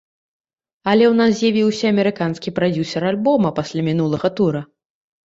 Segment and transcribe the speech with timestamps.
[0.93, 4.61] Але ў нас з'явіўся амерыканскі прадзюсар альбома пасля мінулага тура.